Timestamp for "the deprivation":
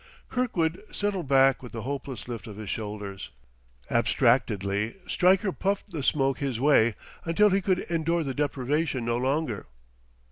8.23-9.05